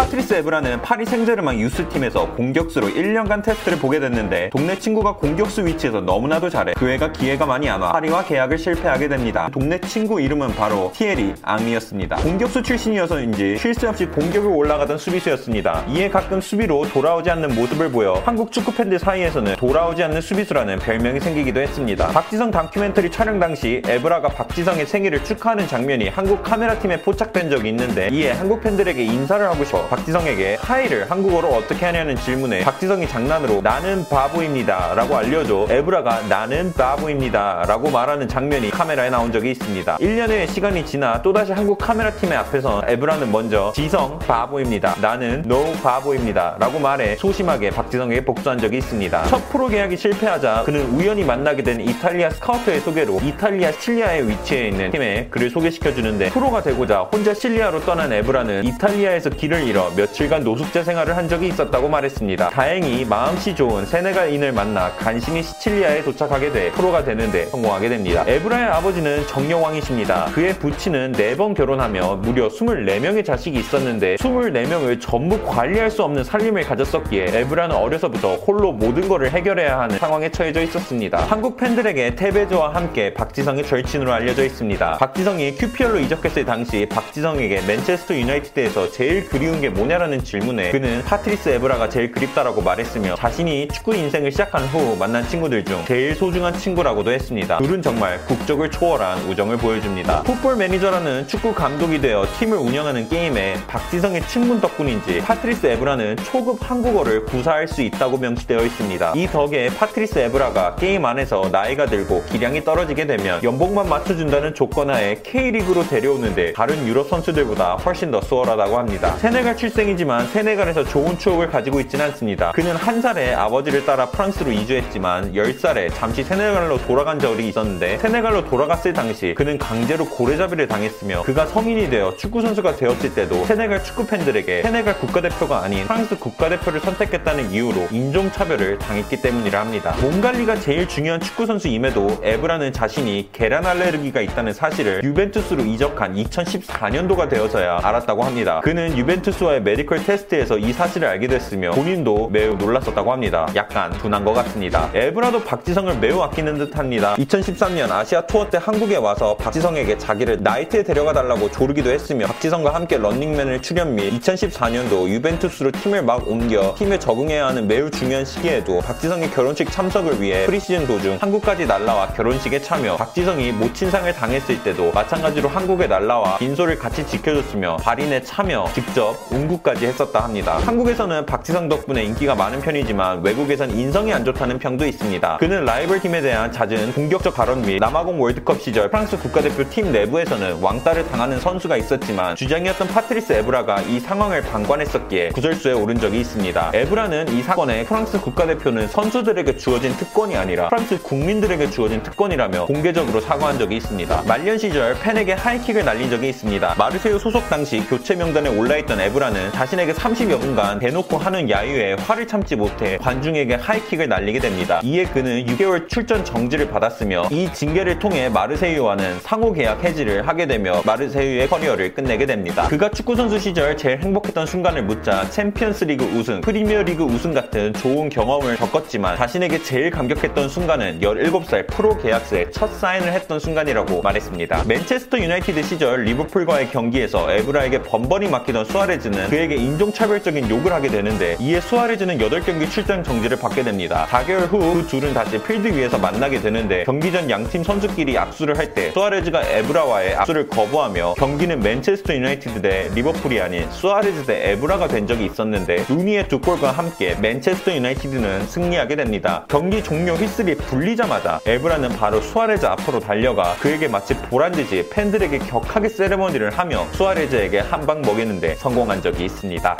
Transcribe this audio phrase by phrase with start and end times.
[0.00, 6.48] 파트리스 에브라는 파리 생제르맹 유스팀에서 공격수로 1년간 테스트를 보게 됐는데 동네 친구가 공격수 위치에서 너무나도
[6.48, 9.50] 잘해 그 애가 기회가 많이 안 와 파리와 계약을 실패하게 됩니다.
[9.52, 12.16] 동네 친구 이름은 바로 티에리 앙리였습니다.
[12.16, 15.84] 공격수 출신이어서인지 쉴새 없이 공격을 올라가던 수비수였습니다.
[15.90, 21.20] 이에 가끔 수비로 돌아오지 않는 모습을 보여 한국 축구 팬들 사이에서는 돌아오지 않는 수비수라는 별명이
[21.20, 22.06] 생기기도 했습니다.
[22.08, 28.32] 박지성 다큐멘터리 촬영 당시 에브라가 박지성의 생일을 축하하는 장면이 한국 카메라팀에 포착된 적이 있는데 이에
[28.32, 34.94] 한국 팬들에게 인사를 하고 싶어 박지성에게 Hi를 한국어로 어떻게 하냐는 질문에 박지성이 장난으로 나는 바보입니다
[34.94, 39.98] 라고 알려줘 에브라가 나는 바보입니다 라고 말하는 장면이 카메라에 나온 적이 있습니다.
[39.98, 44.94] 1년의 시간이 지나 또다시 한국 카메라팀의 앞에서 에브라는 먼저 지성 바보입니다.
[45.00, 49.24] 나는 no 바보입니다 라고 말해 소심하게 박지성에게 복수한 적이 있습니다.
[49.24, 54.92] 첫 프로 계약이 실패하자 그는 우연히 만나게 된 이탈리아 스카우트의 소개로 이탈리아 시칠리아에 위치해 있는
[54.92, 61.16] 팀에 그를 소개시켜주는데 프로가 되고자 혼자 시칠리아로 떠난 에브라는 이탈리아에서 길을 잃어 며칠간 노숙자 생활을
[61.16, 67.46] 한 적이 있었다고 말했습니다 다행히 마음씨 좋은 세네갈인을 만나 간신히 시칠리아에 도착하게 돼 프로가 되는데
[67.46, 68.24] 성공하게 됩니다.
[68.26, 70.26] 에브라의 아버지는 정력왕이십니다.
[70.26, 77.26] 그의 부친은 4번 결혼하며 무려 24명의 자식이 있었는데 24명을 전부 관리할 수 없는 살림을 가졌었기에
[77.32, 81.18] 에브라는 어려서부터 홀로 모든 것을 해결해야 하는 상황에 처해져 있었습니다.
[81.18, 84.98] 한국 팬들에게 테베즈와 함께 박지성의 절친으로 알려져 있습니다.
[84.98, 91.88] 박지성이 QPR로 이적했을 당시 박지성에게 맨체스터 유나이티드에서 제일 그리운 게 뭐냐라는 질문에 그는 파트리스 에브라가
[91.88, 97.58] 제일 그립다라고 말했으며 자신이 축구 인생을 시작한 후 만난 친구들 중 제일 소중한 친구라고도 했습니다.
[97.58, 100.22] 둘은 정말 국적을 초월한 우정을 보여줍니다.
[100.22, 107.24] 풋볼 매니저라는 축구 감독이 되어 팀을 운영하는 게임에 박지성의 친분 덕분인지 파트리스 에브라는 초급 한국어를
[107.26, 109.12] 구사할 수 있다고 명시되어 있습니다.
[109.16, 115.86] 이 덕에 파트리스 에브라가 게임 안에서 나이가 들고 기량이 떨어지게 되면 연봉만 맞춰준다는 조건하에 K리그로
[115.88, 119.16] 데려오는데 다른 유럽 선수들보다 훨씬 더 수월하다고 합니다.
[119.18, 122.52] 세네갈 출생이지만 세네갈에서 좋은 추억을 가지고 있진 않습니다.
[122.52, 128.92] 그는 한 살에 아버지를 따라 프랑스로 이주했지만 10살에 잠시 세네갈로 돌아간 적이 있었는데 세네갈로 돌아갔을
[128.92, 134.98] 당시 그는 강제로 고래잡이를 당했으며 그가 성인이 되어 축구선수가 되었을 때도 세네갈 축구 팬들에게 세네갈
[134.98, 139.96] 국가대표가 아닌 프랑스 국가대표를 선택했다는 이유로 인종차별을 당했기 때문이라 합니다.
[140.00, 147.80] 몸 관리가 제일 중요한 축구선수임에도 에브라는 자신이 계란 알레르기가 있다는 사실을 유벤투스로 이적한 2014년도가 되어서야
[147.82, 148.60] 알았다고 합니다.
[148.62, 153.48] 그는 유벤투스 와의 메디컬 테스트에서 이 사실을 알게 됐으며 본인도 매우 놀랐었다고 합니다.
[153.54, 154.90] 약간 둔한 것 같습니다.
[154.94, 157.14] 에브라도 박지성을 매우 아끼는 듯 합니다.
[157.18, 162.98] 2013년 아시아 투어 때 한국에 와서 박지성에게 자기를 나이트에 데려가 달라고 조르기도 했으며 박지성과 함께
[162.98, 169.30] 런닝맨을 출연 및 2014년도 유벤투스로 팀을 막 옮겨 팀에 적응해야 하는 매우 중요한 시기에도 박지성의
[169.30, 175.86] 결혼식 참석을 위해 프리시즌 도중 한국까지 날라와 결혼식에 참여 박지성이 모친상을 당했을 때도 마찬가지로 한국에
[175.86, 180.58] 날라와 빈소를 같이 지켜줬으며 발인에 참여 직접 운구까지 했었다 합니다.
[180.64, 185.38] 한국에서는 박지성 덕분에 인기가 많은 편이지만 외국에선 인성이 안 좋다는 평도 있습니다.
[185.38, 190.60] 그는 라이벌 팀에 대한 잦은 공격적 발언 및 남아공 월드컵 시절 프랑스 국가대표 팀 내부에서는
[190.60, 196.72] 왕따를 당하는 선수가 있었지만 주장이었던 파트리스 에브라가 이 상황을 방관했었기에 구설수에 오른 적이 있습니다.
[196.74, 203.58] 에브라는 이 사건에 프랑스 국가대표는 선수들에게 주어진 특권이 아니라 프랑스 국민들에게 주어진 특권이라며 공개적으로 사과한
[203.58, 204.22] 적이 있습니다.
[204.26, 206.74] 말년 시절 팬에게 하이킥을 날린 적이 있습니다.
[206.76, 212.26] 마르세유 소속 당시 교체 명단에 올라있던 에브라 는 자신에게 30여 분간 대놓고 하는 야유에 화를
[212.26, 214.80] 참지 못해 관중에게 하이킥을 날리게 됩니다.
[214.82, 220.80] 이에 그는 6개월 출전 정지를 받았으며 이 징계를 통해 마르세유와는 상호 계약 해지를 하게 되며
[220.86, 222.66] 마르세유의 커리어를 끝내게 됩니다.
[222.68, 228.08] 그가 축구선수 시절 제일 행복했던 순간을 묻자 챔피언스 리그 우승, 프리미어 리그 우승 같은 좋은
[228.08, 234.64] 경험을 겪었지만 자신에게 제일 감격했던 순간은 17살 프로 계약서에 첫 사인을 했던 순간이라고 말했습니다.
[234.66, 241.36] 맨체스터 유나이티드 시절 리버풀과의 경기에서 에브라에게 번번이 막히던 수아레즈 는 그에게 인종차별적인 욕을 하게 되는데
[241.40, 244.06] 이에 수아레즈는 8경기 출전 정지를 받게 됩니다.
[244.10, 248.72] 4개월 후 그 둘은 다시 필드 위에서 만나게 되는데 경기 전 양팀 선수끼리 악수를 할
[248.74, 255.06] 때 수아레즈가 에브라와의 악수를 거부하며 경기는 맨체스터 유나이티드 대 리버풀이 아닌 수아레즈 대 에브라가 된
[255.08, 259.44] 적이 있었는데 루니의 두 골과 함께 맨체스터 유나이티드는 승리하게 됩니다.
[259.48, 266.50] 경기 종료 휘슬이 불리자마자 에브라는 바로 수아레즈 앞으로 달려가 그에게 마치 보란듯이 팬들에게 격하게 세레머니를
[266.50, 269.78] 하며 수아레즈에게 한 방 먹이는데 성공한 적이 있습니다.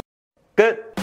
[0.55, 1.00] 끝!